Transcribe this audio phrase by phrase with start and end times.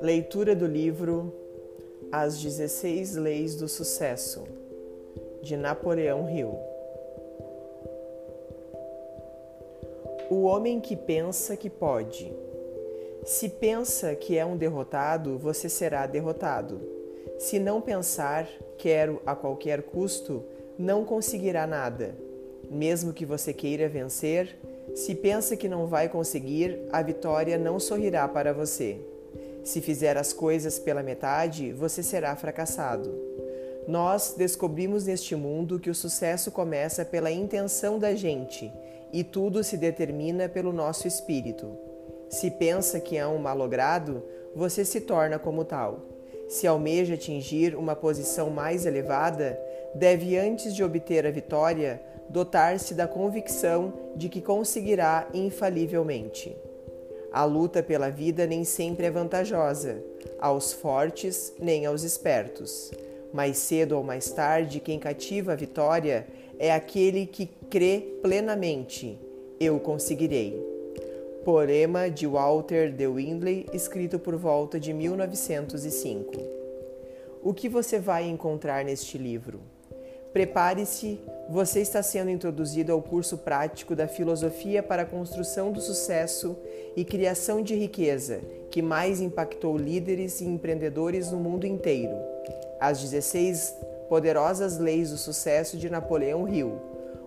[0.00, 1.32] Leitura do livro
[2.12, 4.44] As 16 Leis do Sucesso,
[5.42, 6.54] de Napoleão Hill.
[10.30, 12.32] O homem que pensa que pode.
[13.24, 16.80] Se pensa que é um derrotado, você será derrotado.
[17.38, 18.48] Se não pensar,
[18.78, 20.44] quero a qualquer custo,
[20.78, 22.14] não conseguirá nada.
[22.70, 24.56] Mesmo que você queira vencer,
[24.94, 28.98] se pensa que não vai conseguir, a vitória não sorrirá para você.
[29.64, 33.32] Se fizer as coisas pela metade, você será fracassado.
[33.86, 38.72] Nós descobrimos neste mundo que o sucesso começa pela intenção da gente
[39.12, 41.76] e tudo se determina pelo nosso espírito.
[42.28, 44.22] Se pensa que é um malogrado,
[44.54, 46.00] você se torna como tal.
[46.48, 49.58] Se almeja atingir uma posição mais elevada,
[49.94, 52.00] deve, antes de obter a vitória,
[52.32, 56.56] dotar-se da convicção de que conseguirá infalivelmente.
[57.30, 60.02] A luta pela vida nem sempre é vantajosa,
[60.40, 62.90] aos fortes nem aos espertos.
[63.32, 66.26] Mais cedo ou mais tarde, quem cativa a vitória
[66.58, 69.18] é aquele que crê plenamente:
[69.60, 70.60] Eu conseguirei.
[71.44, 76.32] Poema de Walter de Windley, escrito por volta de 1905.
[77.42, 79.71] O que você vai encontrar neste livro?
[80.32, 86.56] Prepare-se, você está sendo introduzido ao curso prático da Filosofia para a Construção do Sucesso
[86.96, 92.14] e Criação de Riqueza, que mais impactou líderes e empreendedores no mundo inteiro.
[92.80, 93.76] As 16
[94.08, 96.80] poderosas leis do sucesso de Napoleão Hill,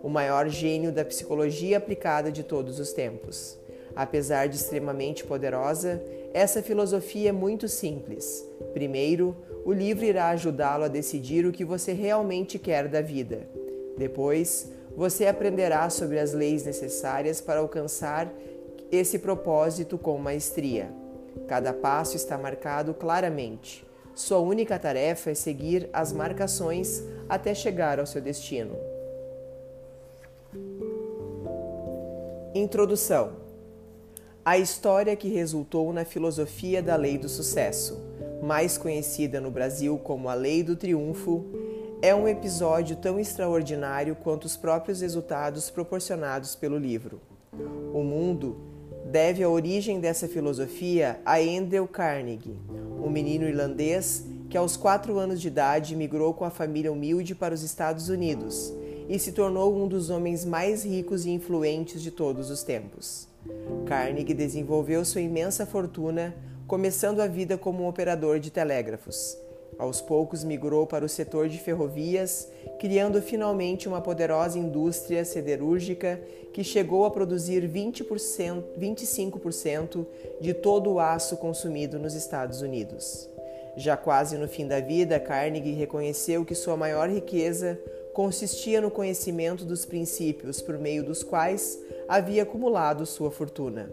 [0.00, 3.58] o maior gênio da psicologia aplicada de todos os tempos.
[3.96, 6.00] Apesar de extremamente poderosa,
[6.32, 8.46] essa filosofia é muito simples.
[8.72, 13.48] Primeiro, o livro irá ajudá-lo a decidir o que você realmente quer da vida.
[13.96, 18.32] Depois, você aprenderá sobre as leis necessárias para alcançar
[18.90, 20.90] esse propósito com maestria.
[21.46, 23.84] Cada passo está marcado claramente.
[24.14, 28.76] Sua única tarefa é seguir as marcações até chegar ao seu destino.
[32.54, 33.42] Introdução
[34.44, 38.02] a história que resultou na filosofia da lei do sucesso,
[38.42, 41.44] mais conhecida no Brasil como a lei do triunfo,
[42.02, 47.20] é um episódio tão extraordinário quanto os próprios resultados proporcionados pelo livro.
[47.94, 48.56] O mundo
[49.06, 52.58] deve a origem dessa filosofia a Andrew Carnegie,
[53.00, 57.54] um menino irlandês que aos quatro anos de idade migrou com a família humilde para
[57.54, 58.72] os Estados Unidos
[59.08, 63.28] e se tornou um dos homens mais ricos e influentes de todos os tempos.
[63.86, 66.34] Carnegie desenvolveu sua imensa fortuna,
[66.72, 69.36] começando a vida como um operador de telégrafos.
[69.78, 72.48] Aos poucos migrou para o setor de ferrovias,
[72.80, 76.18] criando finalmente uma poderosa indústria siderúrgica
[76.50, 80.06] que chegou a produzir 20%, 25%
[80.40, 83.28] de todo o aço consumido nos Estados Unidos.
[83.76, 87.78] Já quase no fim da vida, Carnegie reconheceu que sua maior riqueza
[88.14, 91.78] consistia no conhecimento dos princípios por meio dos quais
[92.08, 93.92] havia acumulado sua fortuna.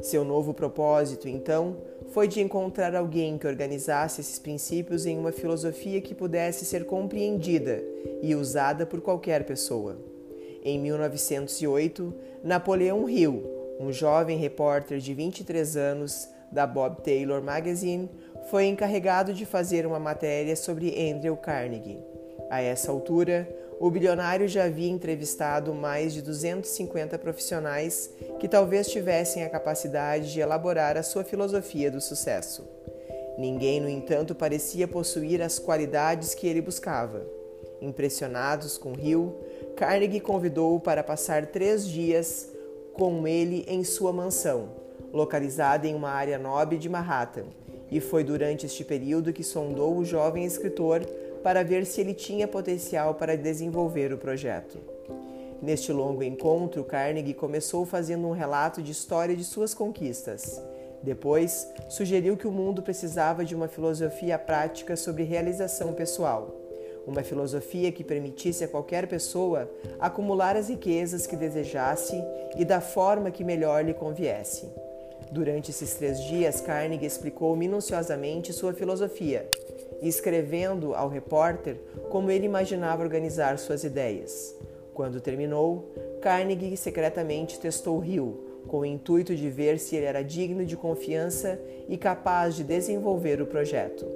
[0.00, 1.76] Seu novo propósito, então,
[2.14, 7.82] foi de encontrar alguém que organizasse esses princípios em uma filosofia que pudesse ser compreendida
[8.22, 9.98] e usada por qualquer pessoa.
[10.64, 12.14] Em 1908,
[12.44, 13.42] Napoleão Hill,
[13.80, 18.08] um jovem repórter de 23 anos da Bob Taylor Magazine,
[18.48, 21.98] foi encarregado de fazer uma matéria sobre Andrew Carnegie.
[22.48, 23.48] A essa altura,
[23.80, 30.40] o bilionário já havia entrevistado mais de 250 profissionais que talvez tivessem a capacidade de
[30.40, 32.64] elaborar a sua filosofia do sucesso.
[33.36, 37.26] Ninguém, no entanto, parecia possuir as qualidades que ele buscava.
[37.80, 39.34] Impressionados com Hill,
[39.76, 42.48] Carnegie convidou-o para passar três dias
[42.92, 44.68] com ele em sua mansão,
[45.12, 47.46] localizada em uma área nobre de Manhattan,
[47.90, 51.04] e foi durante este período que sondou o jovem escritor
[51.44, 54.78] para ver se ele tinha potencial para desenvolver o projeto.
[55.60, 60.58] Neste longo encontro, Carnegie começou fazendo um relato de história de suas conquistas.
[61.02, 66.54] Depois, sugeriu que o mundo precisava de uma filosofia prática sobre realização pessoal.
[67.06, 69.70] Uma filosofia que permitisse a qualquer pessoa
[70.00, 72.18] acumular as riquezas que desejasse
[72.56, 74.66] e da forma que melhor lhe conviesse.
[75.34, 79.50] Durante esses três dias, Carnegie explicou minuciosamente sua filosofia,
[80.00, 81.76] escrevendo ao repórter
[82.08, 84.54] como ele imaginava organizar suas ideias.
[84.94, 85.92] Quando terminou,
[86.22, 91.60] Carnegie secretamente testou Hill, com o intuito de ver se ele era digno de confiança
[91.88, 94.06] e capaz de desenvolver o projeto.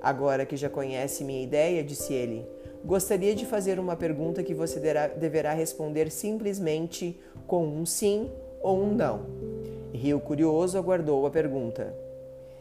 [0.00, 2.46] Agora que já conhece minha ideia, disse ele,
[2.84, 4.78] gostaria de fazer uma pergunta que você
[5.16, 7.18] deverá responder simplesmente
[7.48, 8.30] com um sim
[8.62, 9.51] ou um não.
[9.92, 11.94] Rio curioso aguardou a pergunta.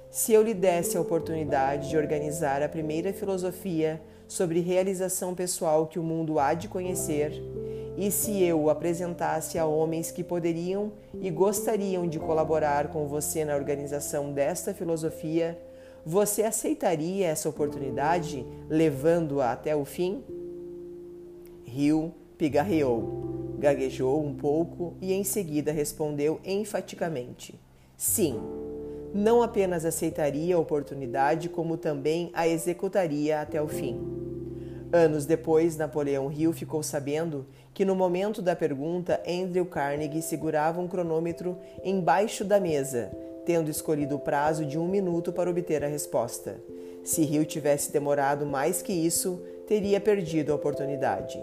[0.10, 5.98] Se eu lhe desse a oportunidade de organizar a primeira filosofia sobre realização pessoal que
[5.98, 7.32] o mundo há de conhecer,
[7.98, 10.92] e se eu o apresentasse a homens que poderiam
[11.22, 15.58] e gostariam de colaborar com você na organização desta filosofia,
[16.06, 20.24] você aceitaria essa oportunidade, levando-a até o fim?
[21.64, 27.54] Rio pigarreou, gaguejou um pouco e em seguida respondeu enfaticamente:
[27.96, 28.42] Sim.
[29.14, 34.00] Não apenas aceitaria a oportunidade, como também a executaria até o fim.
[34.92, 40.88] Anos depois, Napoleão Hill ficou sabendo que no momento da pergunta, Andrew Carnegie segurava um
[40.88, 43.12] cronômetro embaixo da mesa,
[43.46, 46.56] tendo escolhido o prazo de um minuto para obter a resposta.
[47.04, 51.38] Se Hill tivesse demorado mais que isso, teria perdido a oportunidade.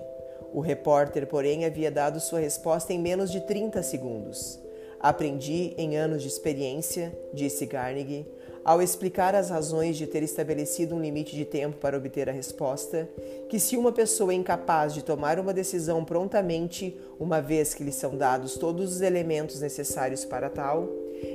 [0.52, 4.58] O repórter, porém, havia dado sua resposta em menos de 30 segundos.
[5.00, 8.26] Aprendi em anos de experiência, disse Carnegie,
[8.64, 13.08] ao explicar as razões de ter estabelecido um limite de tempo para obter a resposta,
[13.48, 17.92] que se uma pessoa é incapaz de tomar uma decisão prontamente, uma vez que lhe
[17.92, 20.88] são dados todos os elementos necessários para tal,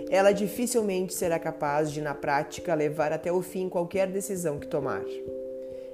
[0.09, 5.04] ela dificilmente será capaz de, na prática, levar até o fim qualquer decisão que tomar.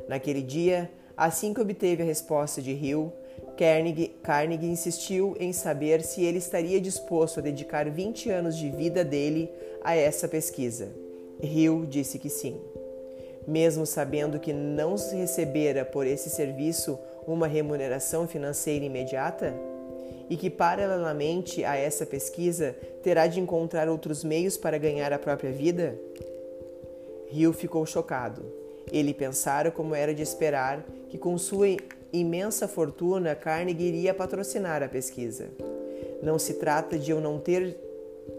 [0.07, 0.89] Naquele dia,
[1.25, 3.12] assim que obteve a resposta de Hill,
[3.57, 9.04] Carnegie, Carnegie insistiu em saber se ele estaria disposto a dedicar 20 anos de vida
[9.04, 9.50] dele
[9.83, 10.89] a essa pesquisa.
[11.42, 12.60] Hill disse que sim.
[13.48, 19.54] Mesmo sabendo que não recebera por esse serviço uma remuneração financeira imediata?
[20.30, 25.51] e que, paralelamente a essa pesquisa, terá de encontrar outros meios para ganhar a própria
[25.51, 26.00] vida?
[27.27, 28.59] Rio ficou chocado.
[28.91, 31.68] Ele pensara, como era de esperar, que com sua
[32.12, 35.50] imensa fortuna Carnegie iria patrocinar a pesquisa.
[36.21, 37.77] Não se trata de eu não ter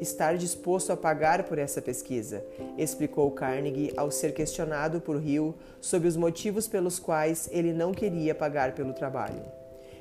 [0.00, 2.44] estar disposto a pagar por essa pesquisa,
[2.78, 8.34] explicou Carnegie ao ser questionado por Hill sobre os motivos pelos quais ele não queria
[8.34, 9.42] pagar pelo trabalho.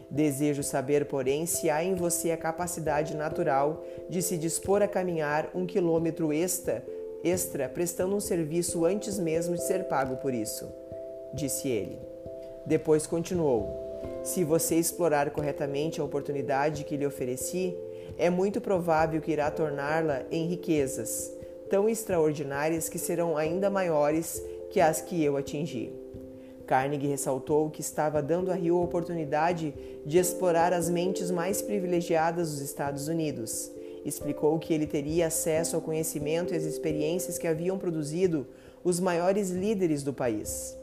[0.10, 5.50] Desejo saber, porém, se há em você a capacidade natural de se dispor a caminhar
[5.54, 6.84] um quilômetro extra,
[7.24, 10.68] extra prestando um serviço antes mesmo de ser pago por isso,
[11.34, 12.00] disse ele.
[12.66, 17.76] Depois continuou: Se você explorar corretamente a oportunidade que lhe ofereci,
[18.18, 21.38] é muito provável que irá torná-la em riquezas
[21.70, 25.94] tão extraordinárias que serão ainda maiores que as que eu atingi.
[26.66, 29.74] Carnegie ressaltou que estava dando a Rio a oportunidade
[30.06, 33.72] de explorar as mentes mais privilegiadas dos Estados Unidos.
[34.10, 38.48] Explicou que ele teria acesso ao conhecimento e às experiências que haviam produzido
[38.84, 40.76] os maiores líderes do país.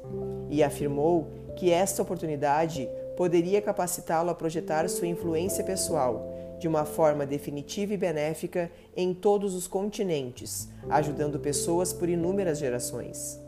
[0.49, 1.27] E afirmou
[1.57, 7.97] que esta oportunidade poderia capacitá-lo a projetar sua influência pessoal de uma forma definitiva e
[7.97, 13.41] benéfica em todos os continentes, ajudando pessoas por inúmeras gerações.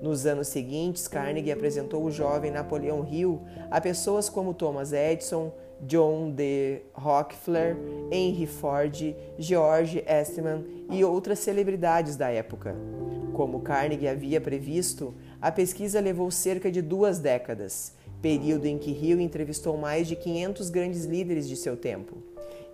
[0.00, 5.50] Nos anos seguintes, Carnegie apresentou o jovem Napoleão Hill a pessoas como Thomas Edison,
[5.82, 6.82] John D.
[6.92, 7.76] Rockefeller,
[8.10, 12.74] Henry Ford, George Eastman e outras celebridades da época.
[13.32, 17.92] Como Carnegie havia previsto, a pesquisa levou cerca de duas décadas,
[18.22, 22.16] período em que Hill entrevistou mais de 500 grandes líderes de seu tempo.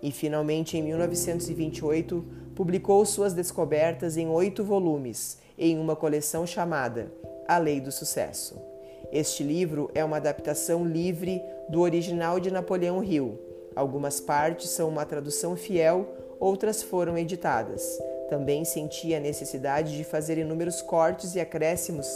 [0.01, 7.11] E finalmente, em 1928, publicou suas descobertas em oito volumes em uma coleção chamada
[7.47, 8.72] A Lei do Sucesso.
[9.15, 11.39] Este livro é uma adaptação livre
[11.69, 13.37] do original de Napoleão Hill.
[13.75, 16.07] Algumas partes são uma tradução fiel,
[16.39, 18.01] outras foram editadas.
[18.27, 22.07] Também senti a necessidade de fazer inúmeros cortes e acréscimos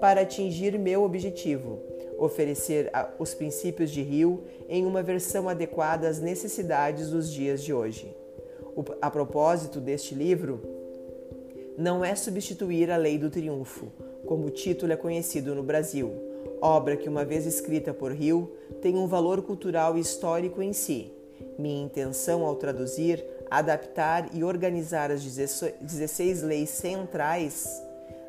[0.00, 1.78] para atingir meu objetivo,
[2.18, 8.16] oferecer os princípios de Hill em uma versão adequada às necessidades dos dias de hoje.
[9.02, 10.62] A propósito deste livro,
[11.76, 13.92] não é substituir a Lei do Triunfo,
[14.24, 16.10] como o título é conhecido no Brasil,
[16.60, 21.12] obra que, uma vez escrita por Hill, tem um valor cultural e histórico em si.
[21.58, 27.82] Minha intenção ao traduzir, adaptar e organizar as 16 leis centrais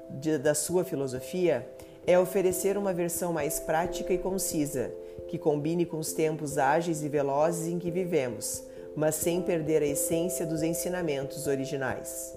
[0.09, 1.67] de, da sua filosofia
[2.05, 4.91] é oferecer uma versão mais prática e concisa,
[5.27, 8.63] que combine com os tempos ágeis e velozes em que vivemos,
[8.95, 12.36] mas sem perder a essência dos ensinamentos originais.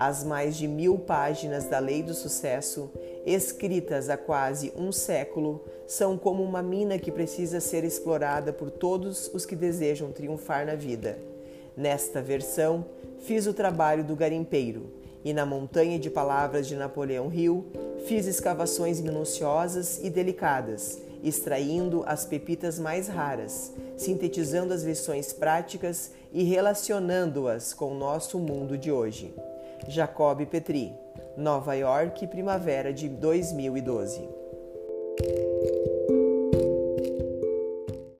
[0.00, 2.90] As mais de mil páginas da Lei do Sucesso,
[3.26, 9.30] escritas há quase um século, são como uma mina que precisa ser explorada por todos
[9.34, 11.18] os que desejam triunfar na vida.
[11.76, 12.86] Nesta versão,
[13.18, 14.90] fiz o trabalho do garimpeiro
[15.22, 17.66] e na montanha de palavras de Napoleão Hill,
[18.06, 26.42] fiz escavações minuciosas e delicadas, extraindo as pepitas mais raras, sintetizando as lições práticas e
[26.42, 29.34] relacionando-as com o nosso mundo de hoje.
[29.88, 30.94] Jacob Petri,
[31.36, 34.28] Nova York, primavera de 2012.